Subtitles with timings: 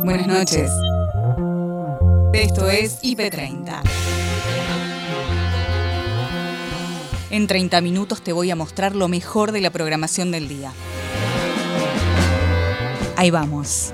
[0.00, 0.70] Buenas noches.
[2.32, 3.82] Esto es IP30.
[7.30, 10.72] En 30 minutos te voy a mostrar lo mejor de la programación del día.
[13.16, 13.92] Ahí vamos.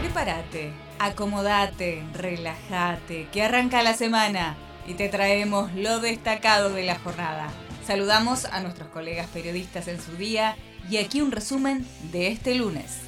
[0.00, 4.56] Prepárate, acomodate, relájate, que arranca la semana
[4.86, 7.48] y te traemos lo destacado de la jornada.
[7.86, 10.56] Saludamos a nuestros colegas periodistas en su día
[10.90, 12.98] y aquí un resumen de este lunes.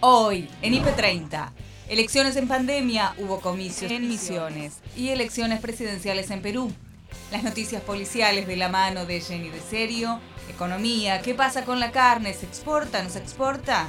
[0.00, 1.50] Hoy, en IP30,
[1.88, 6.72] elecciones en pandemia, hubo comicios en Misiones y elecciones presidenciales en Perú.
[7.30, 10.20] Las noticias policiales de la mano de Jenny de Serio,
[10.50, 12.34] economía, ¿qué pasa con la carne?
[12.34, 13.02] ¿Se exporta?
[13.02, 13.88] ¿No se exporta?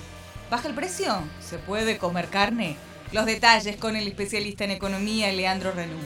[0.49, 1.17] ¿Baja el precio?
[1.41, 2.77] ¿Se puede comer carne?
[3.11, 5.97] Los detalles con el especialista en economía Leandro Renú.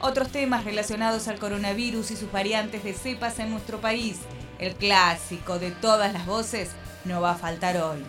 [0.00, 4.18] Otros temas relacionados al coronavirus y sus variantes de cepas en nuestro país.
[4.58, 6.70] El clásico de todas las voces
[7.04, 8.04] no va a faltar hoy.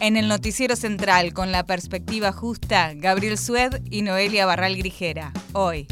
[0.00, 5.32] En el noticiero central, con la perspectiva justa, Gabriel Sued y Noelia Barral Grijera.
[5.52, 5.86] Hoy.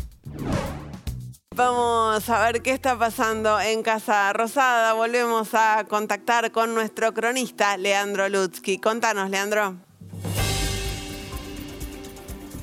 [1.55, 4.95] Vamos a ver qué está pasando en Casa Rosada.
[4.95, 8.79] Volvemos a contactar con nuestro cronista, Leandro Lutzky.
[8.79, 9.77] Contanos, Leandro.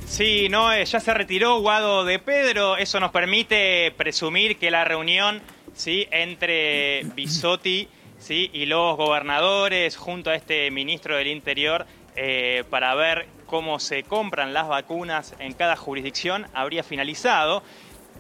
[0.10, 2.78] Sí, no, eh, ya se retiró Guado de Pedro.
[2.78, 5.40] Eso nos permite presumir que la reunión
[5.76, 6.08] ¿sí?
[6.10, 8.50] entre Bisotti ¿sí?
[8.52, 11.86] y los gobernadores junto a este ministro del Interior
[12.16, 17.62] eh, para ver cómo se compran las vacunas en cada jurisdicción habría finalizado.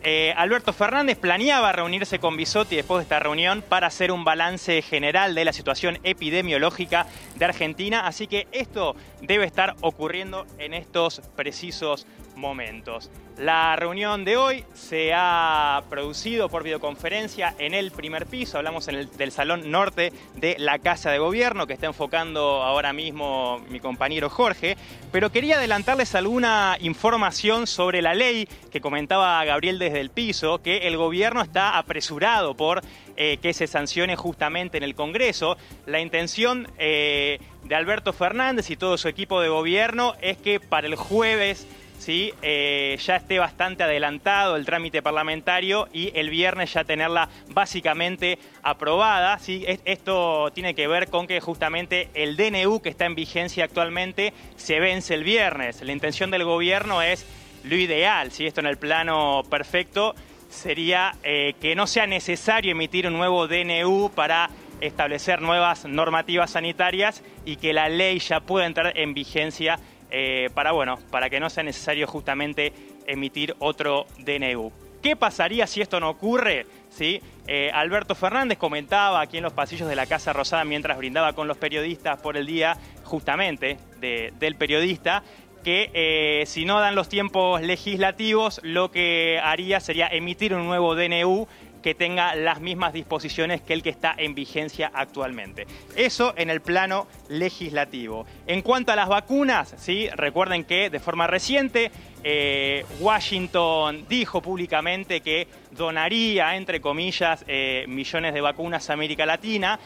[0.01, 4.81] Eh, Alberto Fernández planeaba reunirse con Bisotti después de esta reunión para hacer un balance
[4.81, 7.05] general de la situación epidemiológica
[7.35, 12.07] de Argentina, así que esto debe estar ocurriendo en estos precisos
[12.39, 13.11] momentos.
[13.37, 19.31] La reunión de hoy se ha producido por videoconferencia en el primer piso, hablamos del
[19.31, 24.75] salón norte de la Casa de Gobierno que está enfocando ahora mismo mi compañero Jorge,
[25.11, 30.87] pero quería adelantarles alguna información sobre la ley que comentaba Gabriel desde el piso, que
[30.87, 32.81] el gobierno está apresurado por
[33.17, 35.57] eh, que se sancione justamente en el Congreso.
[35.85, 40.87] La intención eh, de Alberto Fernández y todo su equipo de gobierno es que para
[40.87, 41.67] el jueves
[41.97, 42.33] ¿sí?
[42.41, 49.37] Eh, ya esté bastante adelantado el trámite parlamentario y el viernes ya tenerla básicamente aprobada.
[49.39, 49.65] ¿sí?
[49.85, 54.79] Esto tiene que ver con que justamente el DNU que está en vigencia actualmente se
[54.79, 55.81] vence el viernes.
[55.81, 57.25] La intención del gobierno es
[57.69, 58.45] lo ideal, ¿sí?
[58.45, 60.15] esto en el plano perfecto
[60.49, 64.49] sería eh, que no sea necesario emitir un nuevo DNU para
[64.81, 69.79] establecer nuevas normativas sanitarias y que la ley ya pueda entrar en vigencia
[70.09, 72.73] eh, para, bueno, para que no sea necesario justamente
[73.05, 74.71] emitir otro DNU.
[75.01, 76.65] ¿Qué pasaría si esto no ocurre?
[76.89, 77.21] ¿Sí?
[77.47, 81.47] Eh, Alberto Fernández comentaba aquí en los pasillos de la Casa Rosada mientras brindaba con
[81.47, 85.23] los periodistas por el día justamente del periodista
[85.69, 90.95] que eh, si no dan los tiempos legislativos lo que haría sería emitir un nuevo
[90.95, 91.47] DNU
[91.83, 95.67] que tenga las mismas disposiciones que el que está en vigencia actualmente.
[95.95, 98.25] Eso en el plano legislativo.
[98.47, 100.09] En cuanto a las vacunas, ¿sí?
[100.15, 101.91] recuerden que de forma reciente
[102.23, 109.79] eh, Washington dijo públicamente que donaría, entre comillas, eh, millones de vacunas a América Latina.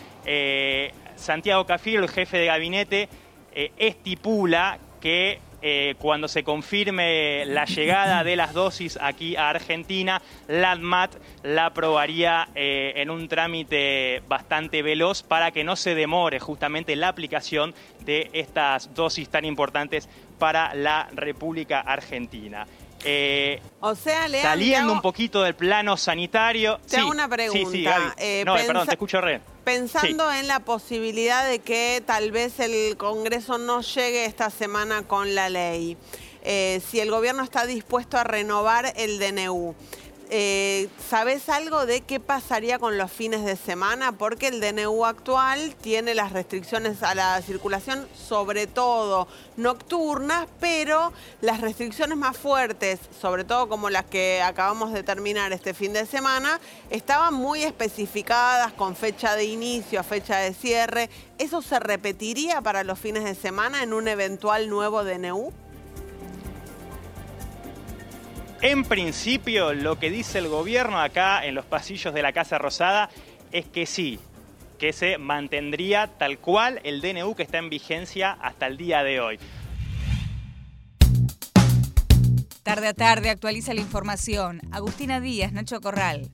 [1.17, 3.09] Santiago Cafiero, el jefe de gabinete,
[3.77, 10.71] estipula que eh, cuando se confirme la llegada de las dosis aquí a Argentina, la
[10.71, 16.97] ADMAT la aprobaría eh, en un trámite bastante veloz para que no se demore justamente
[16.97, 22.67] la aplicación de estas dosis tan importantes para la República Argentina.
[23.05, 26.81] Eh, o sea, saliendo un poquito del plano sanitario.
[26.89, 28.13] Te hago una pregunta.
[28.17, 29.52] Sí, no, perdón, te escucho re.
[29.63, 35.35] Pensando en la posibilidad de que tal vez el Congreso no llegue esta semana con
[35.35, 35.95] la ley,
[36.43, 39.73] eh, si el gobierno está dispuesto a renovar el DNU,
[40.35, 44.13] eh, ¿sabes algo de qué pasaría con los fines de semana?
[44.13, 49.27] Porque el DNU actual tiene las restricciones a la circulación, sobre todo
[49.57, 55.75] nocturnas, pero las restricciones más fuertes, sobre todo como las que acabamos de terminar este
[55.75, 56.59] fin de semana,
[56.89, 61.11] estaban muy especificadas con fecha de inicio, fecha de cierre.
[61.37, 65.53] ¿Eso se repetiría para los fines de semana en un eventual nuevo DNU?
[68.63, 73.09] En principio, lo que dice el gobierno acá en los pasillos de la Casa Rosada
[73.51, 74.21] es que sí,
[74.79, 79.19] que se mantendría tal cual el DNU que está en vigencia hasta el día de
[79.19, 79.37] hoy.
[82.63, 84.61] Tarde a tarde actualiza la información.
[84.71, 86.29] Agustina Díaz, Nacho Corral.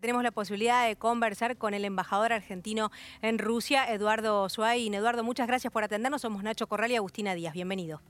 [0.00, 2.90] tenemos la posibilidad de conversar con el embajador argentino
[3.20, 4.94] en Rusia, Eduardo Suain.
[4.94, 6.22] Eduardo, muchas gracias por atendernos.
[6.22, 7.52] Somos Nacho Corral y Agustina Díaz.
[7.52, 8.00] Bienvenido.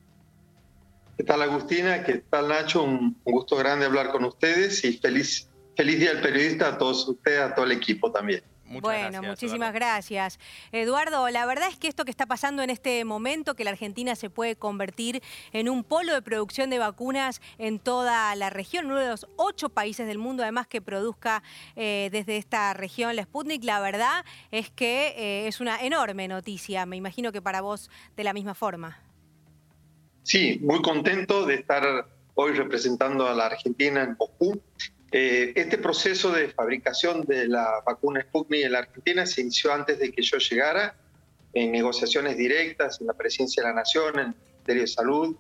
[1.23, 2.03] ¿Qué tal Agustina?
[2.03, 2.83] ¿Qué tal Nacho?
[2.83, 7.39] Un gusto grande hablar con ustedes y feliz, feliz día al periodista a todos ustedes,
[7.43, 8.43] a todo el equipo también
[8.81, 10.39] bueno, muchísimas gracias.
[10.71, 14.17] Eduardo, la verdad es que esto que está pasando en este momento, que la Argentina
[14.17, 15.23] se puede convertir
[15.53, 19.69] en un polo de producción de vacunas en toda la región, uno de los ocho
[19.69, 21.43] países del mundo además que produzca
[21.77, 26.87] eh, desde esta región la Sputnik, la verdad es que eh, es una enorme noticia,
[26.87, 28.99] me imagino que para vos de la misma forma.
[30.23, 34.61] Sí, muy contento de estar hoy representando a la Argentina en Moscú
[35.15, 39.99] eh, este proceso de fabricación de la vacuna Sputnik en la Argentina se inició antes
[39.99, 40.97] de que yo llegara,
[41.53, 45.37] en negociaciones directas, en la presidencia de la Nación, en el Ministerio de Salud,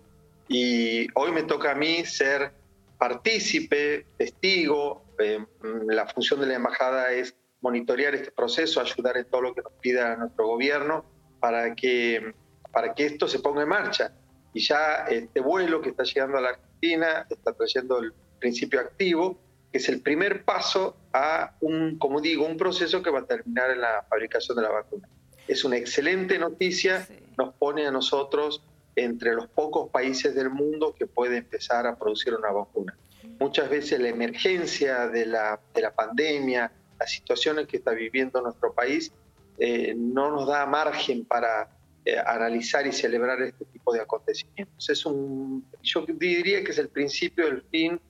[0.46, 2.52] y hoy me toca a mí ser
[2.99, 5.06] partícipe, testigo.
[5.19, 5.43] Eh,
[5.87, 9.73] la función de la embajada es monitorear este proceso, ayudar en todo lo que nos
[9.81, 11.06] pida nuestro gobierno
[11.40, 12.34] para que,
[12.70, 14.12] para que esto se ponga en marcha.
[14.54, 19.38] Y ya este vuelo que está llegando a la Argentina está trayendo el principio activo
[19.72, 23.70] que es el primer paso a un, como digo, un proceso que va a terminar
[23.70, 25.08] en la fabricación de la vacuna.
[25.49, 27.08] Es una excelente noticia,
[27.38, 28.62] nos pone a nosotros
[28.94, 32.96] entre los pocos países del mundo que puede empezar a producir una vacuna.
[33.40, 36.70] Muchas veces la emergencia de la, de la pandemia,
[37.00, 39.10] las situaciones que está viviendo nuestro país,
[39.58, 41.70] eh, no nos da margen para
[42.04, 44.90] eh, analizar y celebrar este tipo de acontecimientos.
[44.90, 48.00] Es un, yo diría que es el principio del fin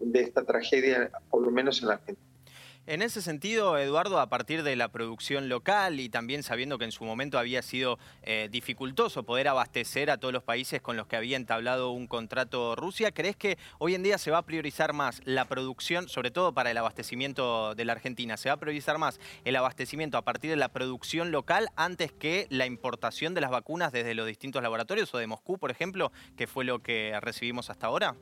[0.00, 2.33] de esta tragedia, por lo menos en la Argentina.
[2.86, 6.92] En ese sentido, Eduardo, a partir de la producción local y también sabiendo que en
[6.92, 11.16] su momento había sido eh, dificultoso poder abastecer a todos los países con los que
[11.16, 15.22] había entablado un contrato Rusia, ¿crees que hoy en día se va a priorizar más
[15.24, 19.18] la producción, sobre todo para el abastecimiento de la Argentina, se va a priorizar más
[19.46, 23.92] el abastecimiento a partir de la producción local antes que la importación de las vacunas
[23.92, 27.86] desde los distintos laboratorios o de Moscú, por ejemplo, que fue lo que recibimos hasta
[27.86, 28.14] ahora?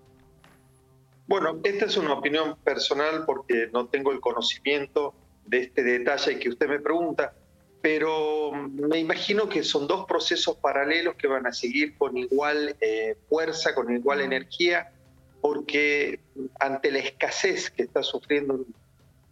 [1.32, 5.14] Bueno, esta es una opinión personal porque no tengo el conocimiento
[5.46, 7.32] de este detalle que usted me pregunta,
[7.80, 13.16] pero me imagino que son dos procesos paralelos que van a seguir con igual eh,
[13.30, 14.92] fuerza, con igual energía,
[15.40, 16.20] porque
[16.60, 18.66] ante la escasez que está sufriendo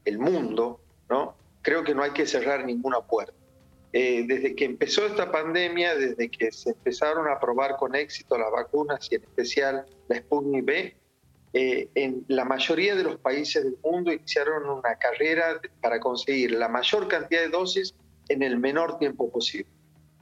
[0.06, 0.81] el mundo,
[1.11, 1.37] ¿no?
[1.61, 3.35] creo que no hay que cerrar ninguna puerta.
[3.93, 8.50] Eh, desde que empezó esta pandemia, desde que se empezaron a probar con éxito las
[8.50, 11.00] vacunas y en especial la Sputnik B,
[11.52, 16.69] eh, en la mayoría de los países del mundo iniciaron una carrera para conseguir la
[16.69, 17.94] mayor cantidad de dosis
[18.29, 19.69] en el menor tiempo posible.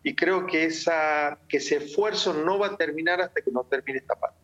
[0.02, 3.98] Y creo que, esa, que ese esfuerzo no va a terminar hasta que no termine
[3.98, 4.38] esta parte.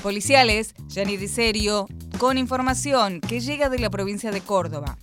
[0.00, 4.96] Policiales, Gianni Serio, con información que llega de la provincia de Córdoba.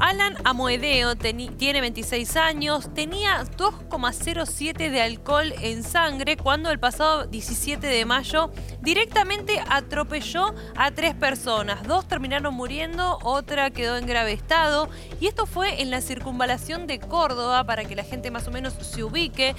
[0.00, 7.86] Alan Amoedeo tiene 26 años, tenía 2,07 de alcohol en sangre cuando el pasado 17
[7.86, 8.50] de mayo
[8.80, 11.86] directamente atropelló a tres personas.
[11.86, 14.88] Dos terminaron muriendo, otra quedó en grave estado
[15.20, 18.72] y esto fue en la circunvalación de Córdoba para que la gente más o menos
[18.80, 19.54] se ubique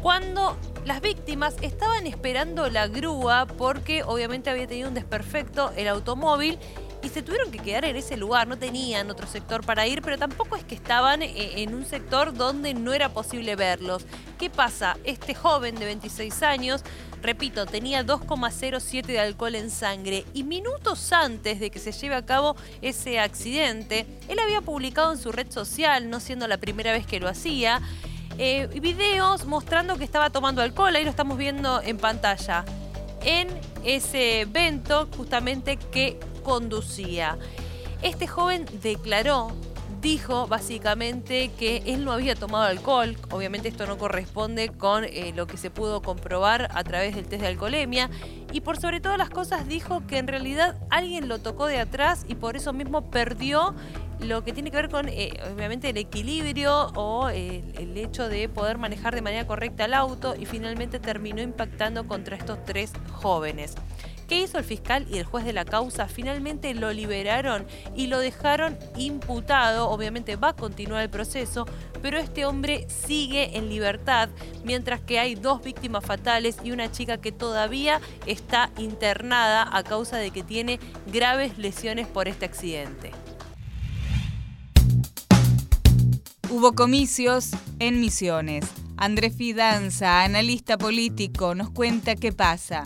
[0.00, 0.56] cuando
[0.86, 6.58] las víctimas estaban esperando la grúa porque obviamente había tenido un desperfecto el automóvil
[7.02, 10.18] y se tuvieron que quedar en ese lugar, no tenían otro sector para ir, pero
[10.18, 14.04] tampoco es que estaban eh, en un sector donde no era posible verlos.
[14.38, 14.96] ¿Qué pasa?
[15.04, 16.82] Este joven de 26 años,
[17.20, 22.24] repito, tenía 2,07 de alcohol en sangre y minutos antes de que se lleve a
[22.24, 27.06] cabo ese accidente, él había publicado en su red social, no siendo la primera vez
[27.06, 27.80] que lo hacía,
[28.38, 32.64] eh, videos mostrando que estaba tomando alcohol, ahí lo estamos viendo en pantalla,
[33.24, 33.48] en
[33.84, 37.38] ese evento justamente que conducía.
[38.02, 39.52] Este joven declaró,
[40.00, 45.46] dijo básicamente que él no había tomado alcohol, obviamente esto no corresponde con eh, lo
[45.46, 48.10] que se pudo comprobar a través del test de alcoholemia,
[48.52, 52.26] y por sobre todas las cosas dijo que en realidad alguien lo tocó de atrás
[52.28, 53.74] y por eso mismo perdió
[54.22, 58.78] lo que tiene que ver con, eh, obviamente, el equilibrio o el, hecho de poder
[58.78, 63.74] manejar de manera correcta el auto y finalmente terminó impactando contra estos tres jóvenes.
[64.32, 66.08] ¿Qué hizo el fiscal y el juez de la causa?
[66.08, 69.90] Finalmente lo liberaron y lo dejaron imputado.
[69.90, 71.66] Obviamente va a continuar el proceso,
[72.00, 74.30] pero este hombre sigue en libertad,
[74.64, 80.16] mientras que hay dos víctimas fatales y una chica que todavía está internada a causa
[80.16, 80.80] de que tiene
[81.12, 83.10] graves lesiones por este accidente.
[86.48, 88.64] Hubo comicios en Misiones.
[88.96, 92.84] Andrés Fidanza, analista político, nos cuenta qué pasa.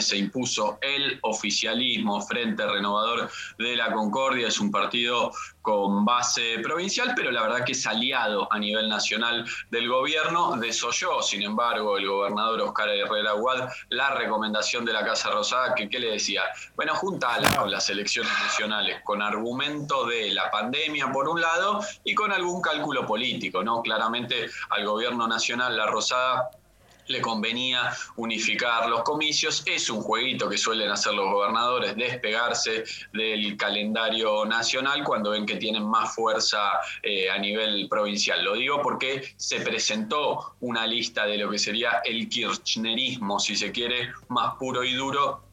[0.00, 4.48] Se impuso el oficialismo Frente Renovador de la Concordia.
[4.48, 9.44] Es un partido con base provincial, pero la verdad que es aliado a nivel nacional
[9.70, 10.56] del gobierno.
[10.56, 15.88] Desoyó, sin embargo, el gobernador Oscar Herrera Aguad la recomendación de la Casa Rosada, que
[15.88, 16.42] ¿qué le decía?
[16.76, 22.14] Bueno, juntala con las elecciones nacionales, con argumento de la pandemia por un lado y
[22.14, 23.82] con algún cálculo político, ¿no?
[23.82, 26.50] Claramente al gobierno nacional, la Rosada
[27.08, 29.62] le convenía unificar los comicios.
[29.66, 35.56] Es un jueguito que suelen hacer los gobernadores, despegarse del calendario nacional cuando ven que
[35.56, 38.44] tienen más fuerza eh, a nivel provincial.
[38.44, 43.72] Lo digo porque se presentó una lista de lo que sería el kirchnerismo, si se
[43.72, 45.45] quiere, más puro y duro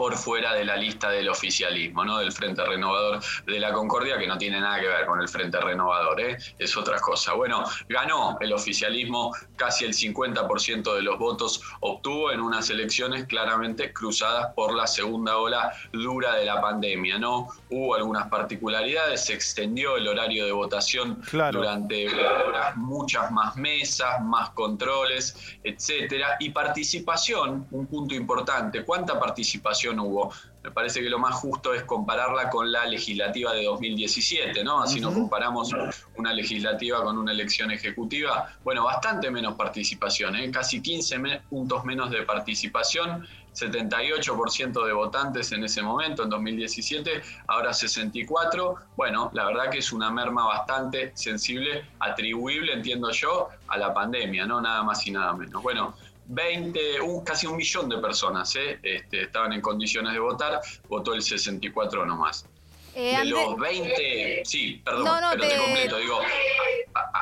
[0.00, 2.16] por fuera de la lista del oficialismo, ¿no?
[2.16, 5.60] del Frente Renovador de la Concordia, que no tiene nada que ver con el Frente
[5.60, 6.38] Renovador, ¿eh?
[6.58, 7.34] es otra cosa.
[7.34, 13.92] Bueno, ganó el oficialismo, casi el 50% de los votos obtuvo en unas elecciones claramente
[13.92, 17.18] cruzadas por la segunda ola dura de la pandemia.
[17.18, 17.48] ¿no?
[17.68, 24.48] Hubo algunas particularidades, se extendió el horario de votación durante horas, muchas más mesas, más
[24.52, 30.32] controles, etcétera, y participación, un punto importante, ¿cuánta participación hubo.
[30.62, 34.82] Me parece que lo más justo es compararla con la legislativa de 2017, ¿no?
[34.82, 35.70] Así nos comparamos
[36.16, 38.54] una legislativa con una elección ejecutiva.
[38.62, 40.50] Bueno, bastante menos participación, ¿eh?
[40.50, 47.72] casi 15 puntos menos de participación, 78% de votantes en ese momento, en 2017, ahora
[47.72, 48.74] 64.
[48.96, 54.46] Bueno, la verdad que es una merma bastante sensible, atribuible, entiendo yo, a la pandemia,
[54.46, 54.60] ¿no?
[54.60, 55.62] Nada más y nada menos.
[55.62, 55.94] Bueno,
[56.30, 58.78] 20, un, casi un millón de personas ¿eh?
[58.82, 62.46] este, estaban en condiciones de votar, votó el 64 nomás.
[62.94, 65.58] Eh, de los 20, sí, perdón, pero te...
[65.58, 66.20] completo, digo,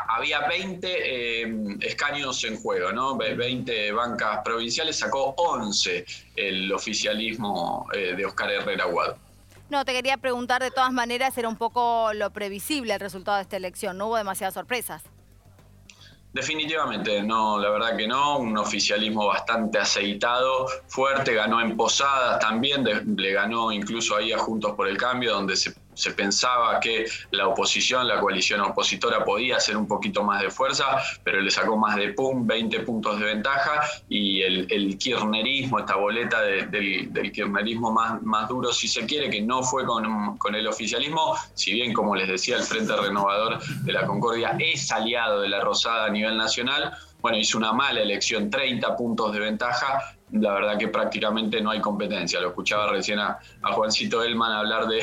[0.08, 3.16] había 20 em, escaños en juego, ¿no?
[3.16, 6.04] 20 bancas provinciales, sacó 11
[6.36, 9.18] el oficialismo eh, de Oscar Herrera Guado.
[9.70, 13.42] No, te quería preguntar, de todas maneras, era un poco lo previsible el resultado de
[13.42, 15.02] esta elección, no hubo demasiadas sorpresas.
[16.32, 22.84] Definitivamente, no, la verdad que no, un oficialismo bastante aceitado, fuerte, ganó en Posadas también,
[23.16, 27.48] le ganó incluso ahí a Juntos por el Cambio, donde se se pensaba que la
[27.48, 30.84] oposición, la coalición opositora podía hacer un poquito más de fuerza,
[31.24, 36.40] pero le sacó más de pum, 20 puntos de ventaja y el, kirchnerismo, esta boleta
[36.40, 41.34] del, kirchnerismo más, más duro, si se quiere, que no fue con, con el oficialismo,
[41.54, 45.60] si bien, como les decía, el Frente Renovador de la Concordia es aliado de la
[45.60, 50.78] Rosada a nivel nacional, bueno, hizo una mala elección, 30 puntos de ventaja, la verdad
[50.78, 52.40] que prácticamente no hay competencia.
[52.40, 55.02] Lo escuchaba recién a, Juancito Elman hablar de,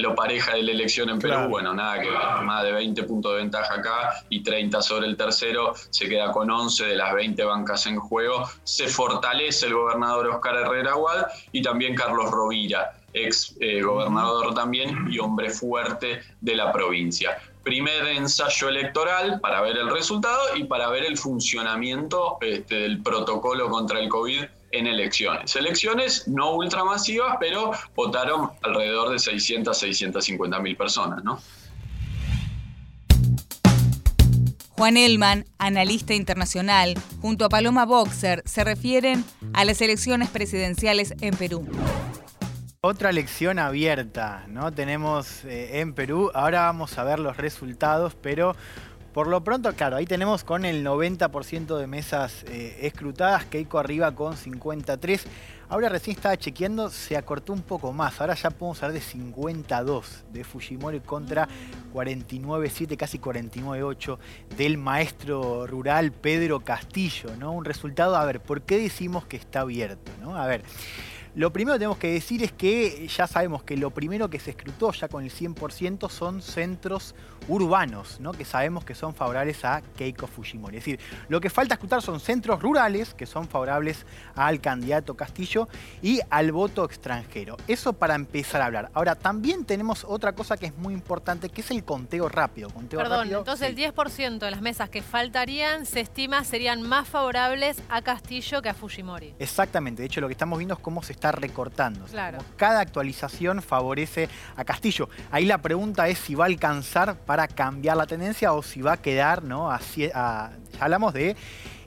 [0.00, 1.48] lo pareja de la elección en Perú.
[1.48, 5.74] Bueno, nada que más de 20 puntos de ventaja acá y 30 sobre el tercero,
[5.90, 8.48] se queda con 11 de las 20 bancas en juego.
[8.64, 15.06] Se fortalece el gobernador Oscar Herrera Aguad y también Carlos Rovira, ex eh, gobernador también
[15.10, 20.88] y hombre fuerte de la provincia primer ensayo electoral para ver el resultado y para
[20.90, 25.54] ver el funcionamiento este, del protocolo contra el COVID en elecciones.
[25.56, 31.40] Elecciones no ultramasivas, pero votaron alrededor de 600, 650 mil personas, ¿no?
[34.76, 41.36] Juan Elman, analista internacional, junto a Paloma Boxer, se refieren a las elecciones presidenciales en
[41.36, 41.64] Perú.
[42.80, 44.72] Otra elección abierta, ¿no?
[44.72, 48.56] Tenemos eh, en Perú, ahora vamos a ver los resultados, pero
[49.14, 54.12] por lo pronto, claro, ahí tenemos con el 90% de mesas eh, escrutadas, Keiko arriba
[54.12, 55.24] con 53.
[55.68, 58.20] Ahora recién estaba chequeando, se acortó un poco más.
[58.20, 61.48] Ahora ya podemos hablar de 52 de Fujimori contra
[61.94, 64.18] 49.7, casi 49.8
[64.56, 67.52] del maestro rural Pedro Castillo, ¿no?
[67.52, 70.10] Un resultado, a ver, ¿por qué decimos que está abierto?
[70.20, 70.36] ¿no?
[70.36, 70.64] A ver.
[71.34, 74.50] Lo primero que tenemos que decir es que ya sabemos que lo primero que se
[74.50, 77.16] escrutó ya con el 100% son centros
[77.48, 78.32] urbanos, ¿no?
[78.32, 80.78] que sabemos que son favorables a Keiko Fujimori.
[80.78, 85.68] Es decir, lo que falta escrutar son centros rurales que son favorables al candidato Castillo
[86.02, 87.56] y al voto extranjero.
[87.66, 88.90] Eso para empezar a hablar.
[88.94, 92.68] Ahora, también tenemos otra cosa que es muy importante, que es el conteo rápido.
[92.90, 98.02] Perdón, entonces el 10% de las mesas que faltarían se estima serían más favorables a
[98.02, 99.34] Castillo que a Fujimori.
[99.40, 102.04] Exactamente, de hecho lo que estamos viendo es cómo se está recortando.
[102.56, 105.08] Cada actualización favorece a Castillo.
[105.30, 108.92] Ahí la pregunta es si va a alcanzar para cambiar la tendencia o si va
[108.92, 109.70] a quedar, ¿no?
[109.70, 111.36] Así, ya hablamos de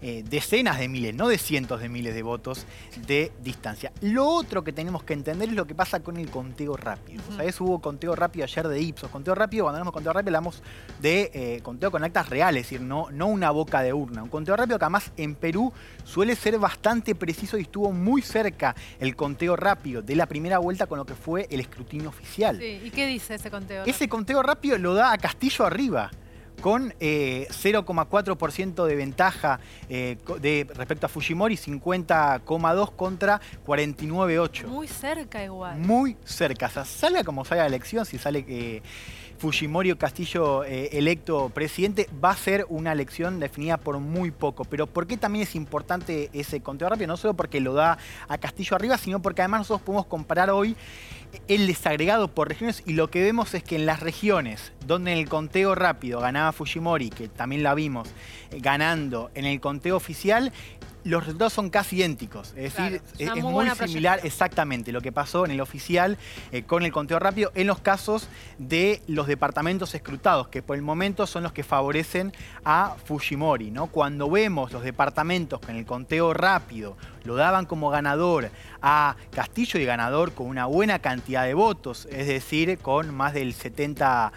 [0.02, 2.66] eh, decenas de miles, no de cientos de miles de votos
[3.08, 3.92] de distancia.
[4.02, 7.22] Lo otro que tenemos que entender es lo que pasa con el conteo rápido.
[7.36, 7.60] ¿Sabes?
[7.60, 9.10] Hubo conteo rápido ayer de Ipsos.
[9.10, 10.64] Conteo rápido, cuando hablamos de conteo rápido, hablamos
[11.02, 14.24] de eh, conteo con actas reales, es decir, no, no una boca de urna.
[14.24, 15.72] Un conteo rápido que además en Perú
[16.04, 20.88] suele ser bastante preciso y estuvo muy cerca el conteo rápido de la primera vuelta
[20.88, 22.58] con lo que fue el escrutinio oficial.
[22.60, 22.82] Sí.
[22.84, 23.84] ¿Y qué dice ese conteo?
[23.86, 26.12] Ese conteo rápido lo da a Castillo arriba
[26.62, 29.60] con 0,4% eh, de ventaja
[29.90, 34.66] eh, de, respecto a Fujimori, 50,2 contra 49,8.
[34.68, 35.78] Muy cerca igual.
[35.80, 36.68] Muy cerca.
[36.68, 38.82] O sea, salga como salga la elección, si sale eh,
[39.38, 44.66] Fujimori Castillo electo presidente, va a ser una elección definida por muy poco.
[44.66, 47.08] Pero ¿por qué también es importante ese conteo rápido?
[47.08, 50.76] No solo porque lo da a Castillo arriba, sino porque además nosotros podemos comparar hoy
[51.48, 55.18] el desagregado por regiones y lo que vemos es que en las regiones donde en
[55.18, 58.10] el conteo rápido ganaba Fujimori, que también la vimos,
[58.52, 60.52] eh, ganando en el conteo oficial,
[61.08, 62.50] los resultados son casi idénticos.
[62.56, 66.18] Es decir, es, muy, similar exactamente lo que pasó en el oficial
[66.52, 70.82] eh, con el conteo rápido en los casos de los departamentos escrutados, que por el
[70.82, 72.34] momento son los que favorecen
[72.66, 73.72] a Fujimori.
[73.72, 73.88] ¿no?
[73.88, 76.98] Cuando vemos los departamentos que en el conteo rápido
[77.28, 78.50] lo daban como ganador
[78.82, 83.54] a Castillo y ganador con una buena cantidad de votos, es decir, con más del
[83.54, 84.32] 70%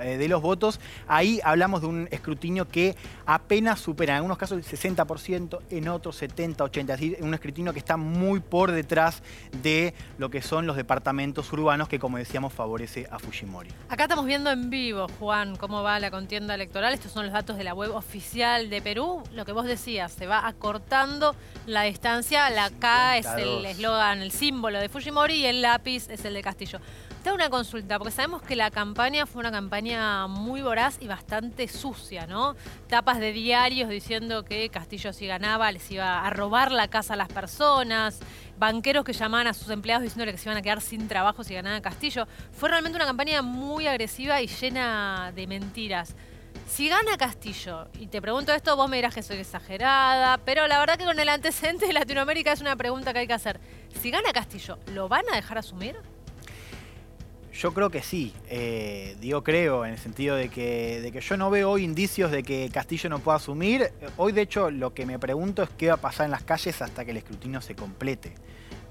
[0.00, 2.96] eh, de los votos, ahí hablamos de un escrutinio que
[3.26, 7.72] apenas supera, en algunos casos el 60%, en otros 70, 80, es decir, un escrutinio
[7.72, 9.22] que está muy por detrás
[9.62, 13.70] de lo que son los departamentos urbanos que, como decíamos, favorece a Fujimori.
[13.88, 16.92] Acá estamos viendo en vivo, Juan, cómo va la contienda electoral.
[16.92, 19.22] Estos son los datos de la web oficial de Perú.
[19.32, 21.34] Lo que vos decías, se va acortando
[21.66, 22.50] la distancia.
[22.50, 26.42] La K es el eslogan, el símbolo de Fujimori y el lápiz es el de
[26.42, 26.80] Castillo.
[27.22, 31.66] Te una consulta, porque sabemos que la campaña fue una campaña muy voraz y bastante
[31.66, 32.54] sucia, ¿no?
[32.86, 37.16] Tapas de diarios diciendo que Castillo si ganaba les iba a robar la casa a
[37.16, 38.20] las personas,
[38.56, 41.54] banqueros que llamaban a sus empleados diciéndole que se iban a quedar sin trabajo si
[41.54, 42.28] ganaba Castillo.
[42.52, 46.14] Fue realmente una campaña muy agresiva y llena de mentiras.
[46.68, 50.78] Si gana Castillo, y te pregunto esto, vos me dirás que soy exagerada, pero la
[50.78, 53.58] verdad que con el antecedente de Latinoamérica es una pregunta que hay que hacer.
[54.00, 55.96] Si gana Castillo, ¿lo van a dejar asumir?
[57.58, 61.36] Yo creo que sí, eh, digo creo, en el sentido de que, de que yo
[61.36, 63.90] no veo hoy indicios de que Castillo no pueda asumir.
[64.16, 66.80] Hoy de hecho lo que me pregunto es qué va a pasar en las calles
[66.80, 68.32] hasta que el escrutinio se complete.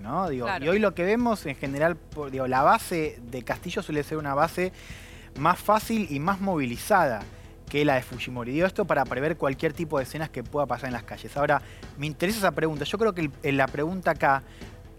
[0.01, 0.27] ¿no?
[0.27, 1.97] Digo, Y hoy lo que vemos en general,
[2.29, 4.73] digo, la base de Castillo suele ser una base
[5.39, 7.21] más fácil y más movilizada
[7.69, 8.51] que la de Fujimori.
[8.51, 11.35] Digo esto para prever cualquier tipo de escenas que pueda pasar en las calles.
[11.37, 11.61] Ahora,
[11.97, 12.83] me interesa esa pregunta.
[12.83, 14.43] Yo creo que la pregunta acá,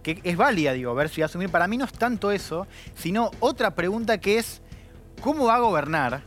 [0.02, 3.74] que es válida, digo, ver si asumir, para mí no es tanto eso, sino otra
[3.74, 4.62] pregunta que es,
[5.20, 6.22] ¿cómo va a gobernar?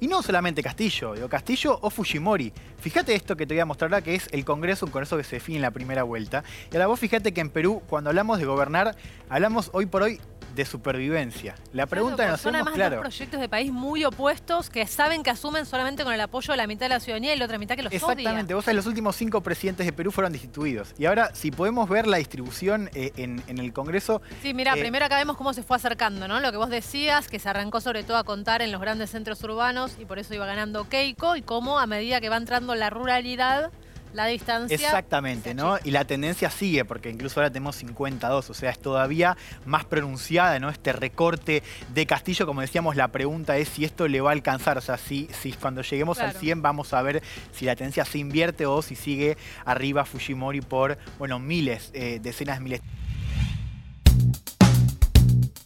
[0.00, 2.52] Y no solamente Castillo, digo, Castillo o Fujimori.
[2.78, 5.24] Fíjate esto que te voy a mostrar ahora, que es el Congreso, un Congreso que
[5.24, 6.42] se define en la primera vuelta.
[6.72, 8.96] Y ahora vos fíjate que en Perú, cuando hablamos de gobernar,
[9.28, 10.18] hablamos hoy por hoy
[10.60, 11.54] de supervivencia.
[11.72, 15.30] La pregunta claro, nos Son además dos proyectos de país muy opuestos que saben que
[15.30, 17.76] asumen solamente con el apoyo de la mitad de la ciudadanía y la otra mitad
[17.76, 18.54] que los Exactamente.
[18.54, 20.94] Vos sabés, los últimos cinco presidentes de Perú fueron destituidos.
[20.98, 24.20] Y ahora, si podemos ver la distribución eh, en, el Congreso...
[24.42, 26.40] Sí, mira, eh, primero acá vemos cómo se fue acercando, ¿no?
[26.40, 29.42] Lo que vos decías, que se arrancó sobre todo a contar en los grandes centros
[29.42, 32.90] urbanos y por eso iba ganando Keiko y cómo a medida que va entrando la
[32.90, 33.70] ruralidad
[34.12, 34.74] la distancia.
[34.74, 35.78] Exactamente, ¿no?
[35.84, 40.58] Y la tendencia sigue, porque incluso ahora tenemos 52, o sea, es todavía más pronunciada,
[40.58, 40.68] ¿no?
[40.68, 41.62] Este recorte
[41.94, 44.98] de Castillo, como decíamos, la pregunta es si esto le va a alcanzar, o sea,
[44.98, 48.82] si, si cuando lleguemos al 100 vamos a ver si la tendencia se invierte o
[48.82, 52.80] si sigue arriba Fujimori por, bueno, miles, eh, decenas de miles.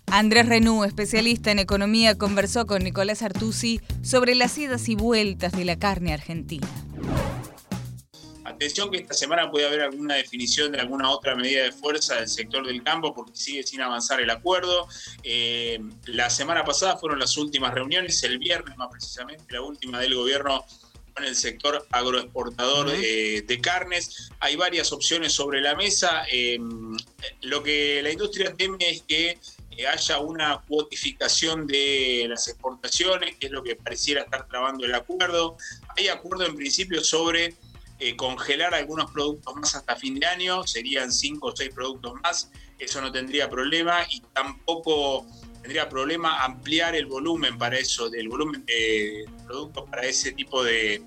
[0.06, 5.64] Andrés Renú, especialista en economía, conversó con Nicolás Artusi sobre las idas y vueltas de
[5.64, 6.68] la carne argentina.
[8.54, 12.28] Atención que esta semana puede haber alguna definición de alguna otra medida de fuerza del
[12.28, 14.86] sector del campo porque sigue sin avanzar el acuerdo.
[15.24, 20.14] Eh, la semana pasada fueron las últimas reuniones, el viernes más precisamente, la última del
[20.14, 20.64] gobierno
[21.14, 24.30] con el sector agroexportador de, carnes.
[24.38, 26.24] Hay varias opciones sobre la mesa.
[26.30, 26.58] Eh,
[27.42, 29.38] lo que la industria teme es que
[29.76, 34.94] eh, haya una cuotificación de las exportaciones, que es lo que pareciera estar trabando el
[34.94, 35.56] acuerdo.
[35.96, 37.54] Hay acuerdo en principio sobre
[37.98, 42.50] eh, congelar algunos productos más hasta fin de año, serían cinco o seis productos más,
[42.78, 45.26] eso no tendría problema y tampoco
[45.62, 51.02] tendría problema ampliar el volumen para eso, del volumen de productos para ese tipo de,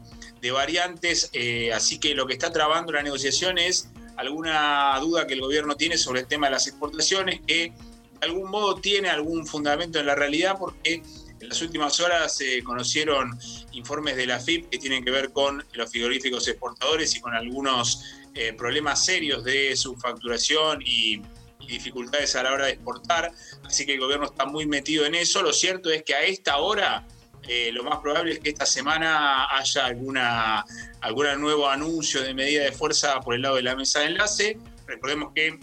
[0.52, 1.30] variantes.
[1.34, 5.76] Eh, así que lo que está trabando la negociación es alguna duda que el gobierno
[5.76, 7.74] tiene sobre el tema de las exportaciones, que
[8.20, 11.04] de algún modo tiene algún fundamento en la realidad porque
[11.40, 13.38] En las últimas horas se conocieron
[13.72, 18.04] informes de la FIP que tienen que ver con los frigoríficos exportadores y con algunos
[18.34, 21.22] eh, problemas serios de su facturación y,
[21.68, 23.30] dificultades a la hora de exportar.
[23.66, 25.42] Así que el gobierno está muy metido en eso.
[25.42, 27.06] Lo cierto es que a esta hora
[27.46, 30.64] eh, lo más probable es que esta semana haya alguna,
[31.02, 34.58] algún nuevo anuncio de medida de fuerza por el lado de la mesa de enlace.
[34.86, 35.60] Recordemos que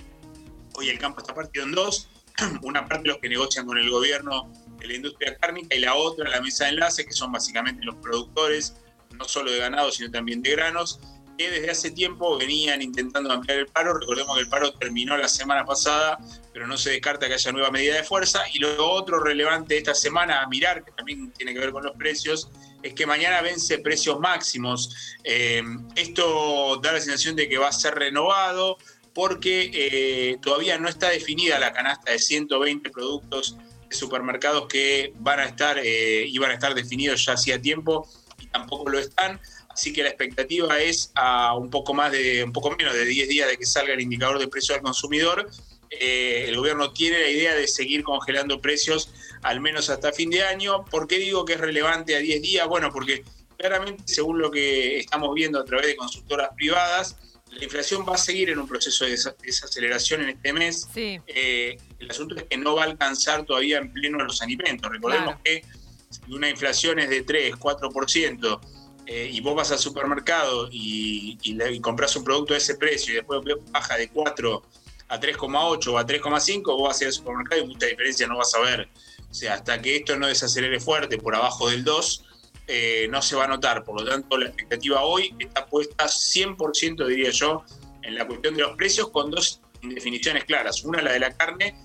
[0.74, 2.10] hoy el campo está partido en dos.
[2.62, 4.52] Una parte los que negocian con el gobierno
[4.84, 7.96] de la industria cárnica y la otra la mesa de enlace, que son básicamente los
[7.96, 8.76] productores,
[9.18, 11.00] no solo de ganado, sino también de granos,
[11.36, 13.94] que desde hace tiempo venían intentando ampliar el paro.
[13.98, 16.18] Recordemos que el paro terminó la semana pasada,
[16.52, 18.42] pero no se descarta que haya nueva medida de fuerza.
[18.52, 21.96] Y lo otro relevante esta semana a mirar, que también tiene que ver con los
[21.96, 22.50] precios,
[22.82, 25.16] es que mañana vence precios máximos.
[25.24, 25.62] Eh,
[25.96, 28.78] esto da la sensación de que va a ser renovado
[29.14, 35.40] porque eh, todavía no está definida la canasta de 120 productos de supermercados que van
[35.40, 39.40] a estar, eh, iban a estar definidos ya hacía tiempo y tampoco lo están.
[39.68, 43.28] Así que la expectativa es a un poco más de, un poco menos de 10
[43.28, 45.50] días de que salga el indicador de precio al consumidor.
[45.90, 49.10] Eh, el gobierno tiene la idea de seguir congelando precios
[49.42, 50.84] al menos hasta fin de año.
[50.84, 52.68] ¿Por qué digo que es relevante a 10 días?
[52.68, 53.24] Bueno, porque
[53.56, 57.16] claramente, según lo que estamos viendo a través de consultoras privadas,
[57.56, 60.88] la inflación va a seguir en un proceso de desaceleración en este mes.
[60.94, 64.90] Eh, el asunto es que no va a alcanzar todavía en pleno los alimentos.
[64.90, 65.64] Recordemos que
[66.10, 68.60] si una inflación es de 3, 4%,
[69.06, 71.38] eh, y vos vas al supermercado y,
[71.80, 73.40] compras un producto de ese precio y después
[73.70, 74.62] baja de 4
[75.08, 78.38] a 3,8 o a 3,5, vos vas a ir al supermercado y mucha diferencia no
[78.38, 78.88] vas a ver.
[79.30, 82.24] O sea, hasta que esto no desacelere fuerte por abajo del 2,
[82.66, 83.84] eh, no se va a notar.
[83.84, 87.64] Por lo tanto, la expectativa hoy está puesta 100%, diría yo,
[88.02, 90.84] en la cuestión de los precios con dos indefiniciones claras.
[90.84, 91.76] Una, la de la carne,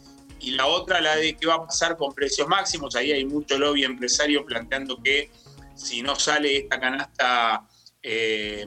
[0.42, 2.96] y la otra, la de qué va a pasar con precios máximos.
[2.96, 5.32] Ahí hay mucho lobby empresario planteando que
[5.76, 7.68] si no sale esta canasta
[8.02, 8.66] eh,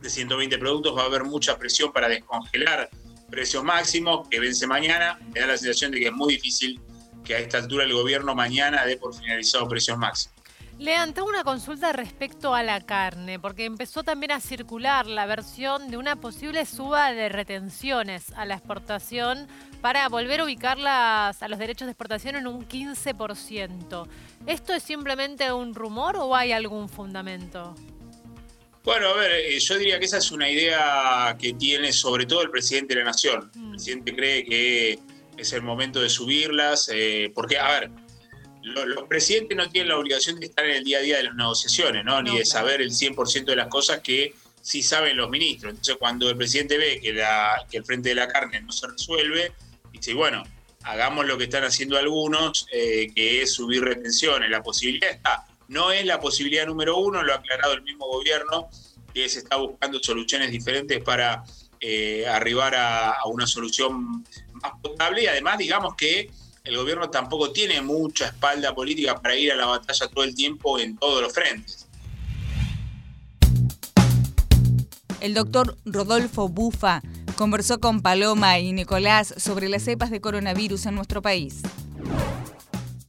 [0.00, 2.88] de 120 productos, va a haber mucha presión para descongelar
[3.30, 5.18] precios máximos, que vence mañana.
[5.34, 6.80] Me da la sensación de que es muy difícil
[7.22, 10.33] que a esta altura el gobierno mañana dé por finalizado precios máximos.
[10.78, 15.88] Lean, tengo una consulta respecto a la carne, porque empezó también a circular la versión
[15.88, 19.46] de una posible suba de retenciones a la exportación
[19.80, 24.08] para volver a ubicarlas a los derechos de exportación en un 15%.
[24.46, 27.76] ¿Esto es simplemente un rumor o hay algún fundamento?
[28.82, 32.42] Bueno, a ver, eh, yo diría que esa es una idea que tiene sobre todo
[32.42, 33.50] el presidente de la Nación.
[33.54, 33.70] El mm.
[33.70, 34.98] presidente cree que
[35.36, 37.90] es el momento de subirlas, eh, porque, a ver,
[38.64, 41.34] los, presidentes no tienen la obligación de estar en el día a día de las
[41.34, 42.22] negociaciones, ¿no?
[42.22, 45.70] Ni de saber el 100% de las cosas que sí saben los ministros.
[45.70, 48.86] Entonces, cuando el presidente ve que, la, que el frente de la carne no se
[48.86, 49.52] resuelve,
[49.92, 50.42] dice, bueno,
[50.82, 54.50] hagamos lo que están haciendo algunos, eh, que es subir retenciones.
[54.50, 55.46] La posibilidad está.
[55.68, 58.68] No es la posibilidad número uno, lo ha aclarado el mismo gobierno,
[59.12, 61.44] que se está buscando soluciones diferentes para
[61.80, 66.30] eh, arribar a, una solución más potable y además digamos que
[66.64, 70.78] el gobierno tampoco tiene mucha espalda política para ir a la batalla todo el tiempo
[70.78, 71.86] en todos los frentes.
[75.20, 77.02] El doctor Rodolfo Bufa
[77.36, 81.60] conversó con Paloma y Nicolás sobre las cepas de coronavirus en nuestro país.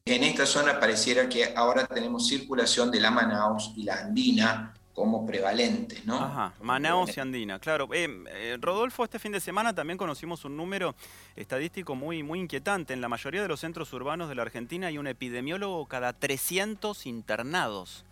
[0.04, 5.26] En esta zona pareciera que ahora tenemos circulación de la Manaus y la Andina como
[5.26, 6.16] prevalentes, ¿no?
[6.16, 7.90] Ajá, Manaus y Andina, claro.
[7.92, 10.96] Eh, eh, Rodolfo, este fin de semana también conocimos un número
[11.36, 12.94] estadístico muy, muy inquietante.
[12.94, 17.06] En la mayoría de los centros urbanos de la Argentina hay un epidemiólogo cada 300
[17.08, 18.06] internados.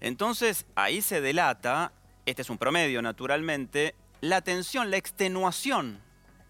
[0.00, 1.92] Entonces, ahí se delata,
[2.26, 6.00] este es un promedio naturalmente, la tensión, la extenuación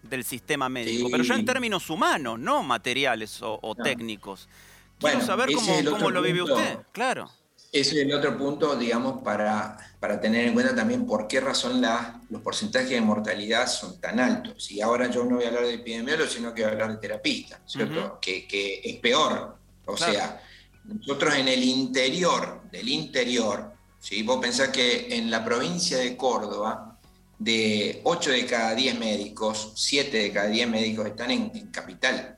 [0.01, 4.49] del sistema médico, pero ya en términos humanos, no materiales o, técnicos.
[4.97, 7.29] Quiero saber cómo, lo vive usted, claro.
[7.75, 11.81] Ese es el otro punto, digamos, para, para tener en cuenta también por qué razón
[11.81, 14.71] la, los porcentajes de mortalidad son tan altos.
[14.71, 16.97] Y ahora yo no voy a hablar de epidemiólogos, sino que voy a hablar de
[16.97, 18.17] terapistas, ¿cierto?
[18.21, 19.57] que, que, es peor.
[19.87, 20.41] O sea,
[20.85, 24.23] nosotros en el interior del interior, ¿sí?
[24.23, 26.97] vos pensás que en la provincia de Córdoba,
[27.37, 32.37] de 8 de cada 10 médicos, 7 de cada 10 médicos están en, capital.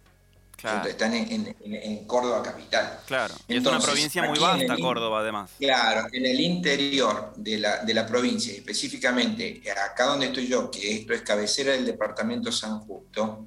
[0.57, 0.89] Claro.
[0.89, 2.99] Están en, Córdoba capital.
[3.05, 5.51] Claro, y es una provincia muy vasta Córdoba además.
[5.59, 10.95] Claro, en el interior de la, de la provincia, específicamente acá donde estoy yo, que
[10.95, 13.45] esto es cabecera del departamento San Justo,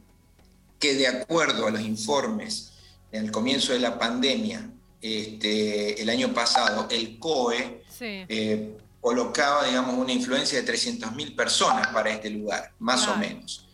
[0.79, 2.75] que de acuerdo a los informes
[3.11, 4.71] del comienzo de la pandemia,
[5.01, 12.11] este, el año pasado, el COE eh, colocaba, digamos, una influencia de 300.000 personas para
[12.11, 13.70] este lugar, más o menos.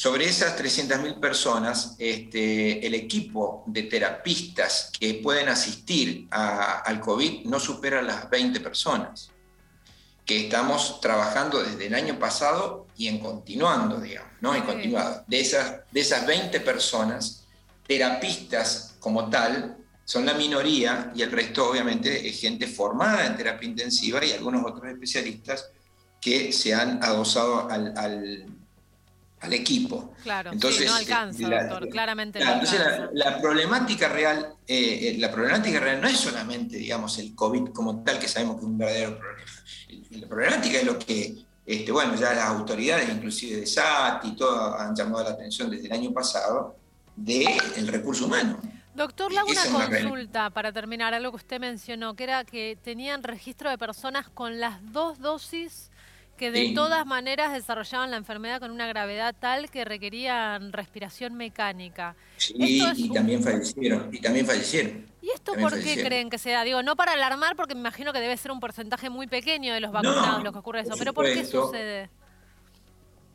[0.00, 7.60] Sobre esas 300.000 personas, este, el equipo de terapistas que pueden asistir al COVID no
[7.60, 9.30] supera las 20 personas,
[10.24, 14.54] que estamos trabajando desde el año pasado y en continuando, digamos, ¿no?
[14.54, 15.22] En continuado.
[15.26, 17.44] De esas, de esas 20 personas,
[17.86, 23.68] terapistas como tal, son la minoría y el resto obviamente es gente formada en terapia
[23.68, 25.68] intensiva y algunos otros especialistas
[26.22, 28.46] que se han adosado al, al,
[29.48, 30.12] equipo.
[30.22, 32.80] Claro, entonces, no alcanza, doctor, claramente Entonces
[33.12, 38.02] la, problemática real, eh, eh, la problemática real no es solamente, digamos, el COVID como
[38.02, 39.50] tal, que sabemos que es un verdadero problema.
[40.10, 44.78] La problemática es lo que, este, bueno, ya las autoridades, inclusive de SAT y todo,
[44.78, 46.76] han llamado la atención desde el año pasado,
[47.16, 48.60] del el recurso humano.
[48.94, 53.22] Doctor, le hago una consulta para terminar, algo que usted mencionó, que era que tenían
[53.22, 55.90] registro de personas con las dos dosis
[56.40, 62.16] que de todas maneras desarrollaban la enfermedad con una gravedad tal que requerían respiración mecánica.
[62.38, 62.54] Sí,
[62.96, 65.04] y también fallecieron, y también fallecieron.
[65.20, 66.64] ¿Y esto por qué creen que se da?
[66.64, 69.80] Digo, no para alarmar, porque me imagino que debe ser un porcentaje muy pequeño de
[69.80, 72.08] los vacunados lo que ocurre eso, pero ¿por qué sucede?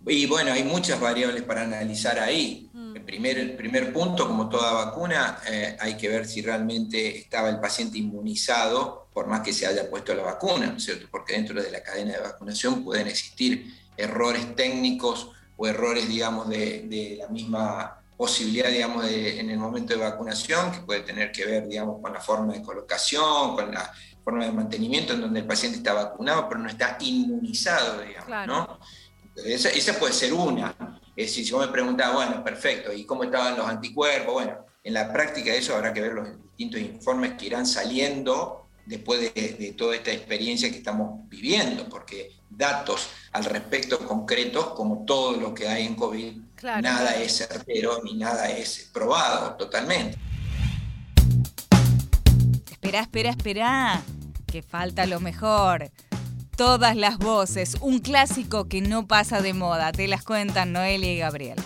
[0.07, 2.69] Y bueno, hay muchas variables para analizar ahí.
[2.73, 2.95] Mm.
[2.95, 7.49] El, primer, el primer punto, como toda vacuna, eh, hay que ver si realmente estaba
[7.49, 11.07] el paciente inmunizado, por más que se haya puesto la vacuna, cierto?
[11.09, 17.15] Porque dentro de la cadena de vacunación pueden existir errores técnicos o errores, digamos, de,
[17.17, 22.01] la misma posibilidad, digamos, en el momento de vacunación, que puede tener que ver, digamos,
[22.01, 23.91] con la forma de colocación, con la
[24.23, 28.79] forma de mantenimiento en donde el paciente está vacunado, pero no está inmunizado, digamos, ¿no?
[29.35, 30.75] Esa, puede ser una.
[31.15, 34.33] Es decir, si vos me preguntás, bueno, perfecto, ¿y cómo estaban los anticuerpos?
[34.33, 38.67] Bueno, en la práctica de eso habrá que ver los distintos informes que irán saliendo
[38.85, 45.33] después de, toda esta experiencia que estamos viviendo, porque datos al respecto concretos, como todo
[45.33, 46.37] lo que hay en COVID,
[46.81, 50.17] nada es certero ni nada es probado totalmente.
[52.71, 54.01] Espera, espera, espera,
[54.45, 55.91] que falta lo mejor.
[56.55, 59.91] Todas las voces, un clásico que no pasa de moda.
[59.91, 61.57] Te las cuentan Noelia y Gabriel.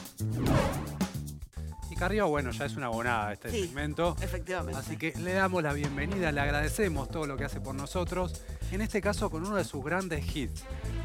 [1.91, 4.15] Y Carrillo, bueno, ya es una abonada este segmento.
[4.19, 4.79] Efectivamente.
[4.79, 8.41] Así que le damos la bienvenida, le agradecemos todo lo que hace por nosotros.
[8.71, 10.63] En este caso, con uno de sus grandes hits,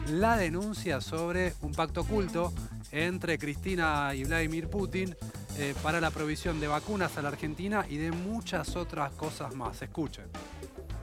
[0.08, 2.54] la denuncia sobre un pacto oculto
[2.90, 5.14] entre Cristina y Vladimir Putin
[5.58, 9.82] eh, para la provisión de vacunas a la Argentina y de muchas otras cosas más.
[9.82, 10.24] Escuchen.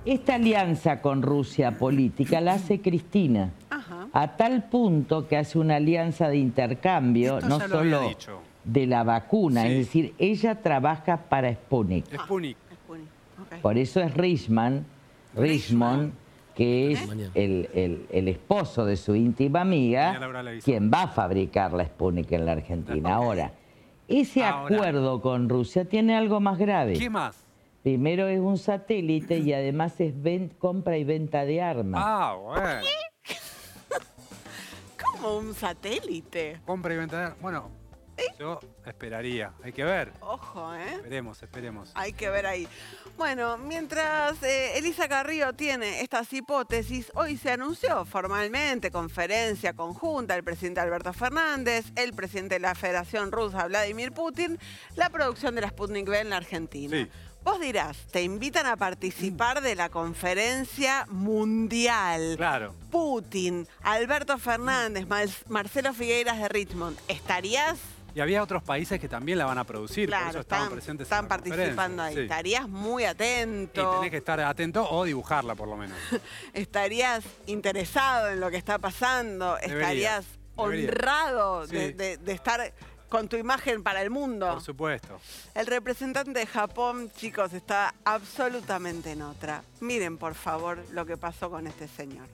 [0.04, 3.52] Esta alianza con Rusia política la hace Cristina,
[4.14, 8.10] a tal punto que hace una alianza de intercambio, no solo
[8.64, 12.06] de la vacuna, es decir, ella trabaja para Sputnik.
[12.16, 12.58] Sputnik.
[13.62, 14.86] Por eso es Richman,
[15.36, 16.14] Richmond,
[16.56, 20.20] que es el, esposo de su íntima amiga,
[20.64, 23.14] quien va a fabricar la Sputnik en la Argentina.
[23.14, 23.52] Ahora,
[24.08, 26.94] ese acuerdo con Rusia tiene algo más grave.
[26.94, 27.51] ¿Qué más?
[27.84, 30.14] Primero es un satélite y además es
[30.60, 32.02] compra y venta de armas.
[32.06, 32.82] Ah, bueno.
[35.04, 36.62] ¿Cómo un satélite?
[36.66, 37.42] Compra y venta de armas.
[37.42, 37.72] Bueno,
[38.40, 39.54] yo esperaría.
[39.64, 40.12] Hay que ver.
[40.22, 40.94] Ojo, ¿eh?
[40.94, 41.92] Esperemos, esperemos.
[41.96, 42.68] Hay que ver ahí.
[43.18, 50.44] Bueno, mientras eh, Elisa Carrillo tiene estas hipótesis, hoy se anunció formalmente, conferencia conjunta, el
[50.44, 54.58] presidente Alberto Fernández, el presidente de la Federación Rusa, Vladimir Putin,
[54.96, 56.98] la producción de la Sputnik V en la Argentina.
[56.98, 57.10] Sí.
[57.44, 62.36] Vos dirás, te invitan a participar de la conferencia mundial.
[62.38, 62.76] Claro.
[62.92, 65.08] Putin, Alberto Fernández,
[65.48, 67.00] Marcelo Figueiras de Richmond.
[67.08, 67.80] ¿Estarías?
[68.14, 71.06] Y había otros países que también la van a producir, claro, por eso estaban presentes.
[71.06, 72.20] Están participando ahí.
[72.20, 73.82] Estarías muy atento.
[73.82, 75.98] Y tenés que estar atento o dibujarla por lo menos.
[76.54, 79.58] Estarías interesado en lo que está pasando.
[79.58, 80.26] Estarías
[80.58, 82.72] honrado de estar
[83.12, 84.50] con tu imagen para el mundo.
[84.54, 85.20] Por supuesto.
[85.54, 89.64] El representante de Japón, chicos, está absolutamente en otra.
[89.82, 92.28] Miren, por favor, lo que pasó con este señor.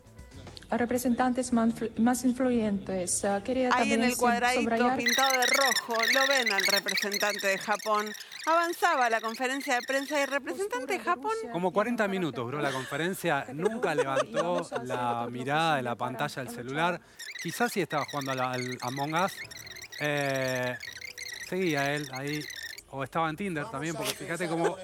[0.69, 3.23] Representantes más influyentes.
[3.23, 8.05] Uh, Ahí en el cuadradito pintado de rojo, lo ven al representante de Japón.
[8.45, 11.31] Avanzaba la conferencia de prensa y el representante de Japón...
[11.53, 17.01] Como 40 minutos duró la conferencia, nunca levantó la mirada de la pantalla del celular.
[17.41, 19.33] Quizás sí estaba jugando al Among Us,
[19.99, 20.77] eh,
[21.47, 22.43] seguía él ahí.
[22.89, 24.77] O estaba en Tinder también, porque fíjate cómo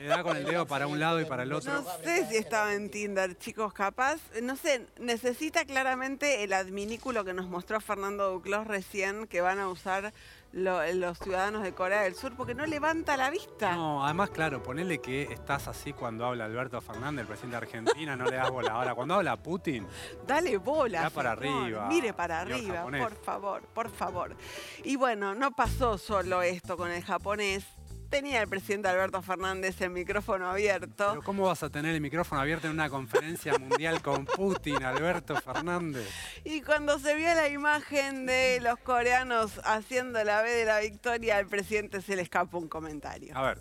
[0.00, 1.72] le da con el dedo para un lado y para el otro.
[1.72, 4.20] No sé si estaba en Tinder, chicos, capaz.
[4.40, 9.68] No sé, necesita claramente el adminículo que nos mostró Fernando Duclos recién, que van a
[9.68, 10.12] usar
[10.52, 13.74] los ciudadanos de Corea del Sur porque no levanta la vista.
[13.74, 18.16] No, además, claro, ponele que estás así cuando habla Alberto Fernández, el presidente de Argentina,
[18.16, 18.72] no le das bola.
[18.72, 19.86] Ahora, cuando habla Putin.
[20.26, 21.02] Dale bola.
[21.02, 21.86] Ya para arriba.
[21.88, 24.36] Mire para arriba, por favor, por favor.
[24.84, 27.64] Y bueno, no pasó solo esto con el japonés
[28.10, 31.06] tenía el presidente Alberto Fernández el micrófono abierto.
[31.10, 35.36] Pero ¿cómo vas a tener el micrófono abierto en una conferencia mundial con Putin, Alberto
[35.36, 36.08] Fernández?
[36.44, 41.38] Y cuando se vio la imagen de los coreanos haciendo la B de la victoria,
[41.38, 43.36] al presidente se le escapó un comentario.
[43.36, 43.58] A ver.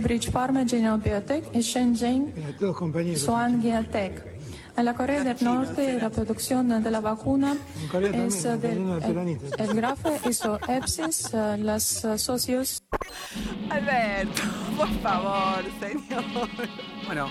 [0.00, 2.34] Bridge Pharma, General Biotech y Shenzhen
[3.16, 4.35] Swan Tech.
[4.76, 7.56] En la Corea del Norte la producción de la vacuna
[8.12, 9.00] es del
[9.58, 12.82] el, Grafe hizo EPSIS, los socios.
[13.70, 14.42] Alberto,
[14.76, 16.24] por favor, señor.
[17.06, 17.28] Bueno,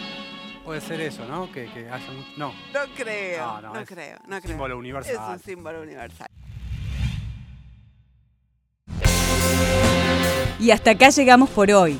[0.64, 1.52] puede ser eso, ¿no?
[1.52, 2.26] Que, que haya un...
[2.38, 2.52] No.
[2.74, 4.52] No creo, no, no, creo, no creo.
[4.52, 5.14] símbolo universal.
[5.14, 6.28] Es un símbolo universal.
[10.60, 12.00] Y hasta acá llegamos por hoy.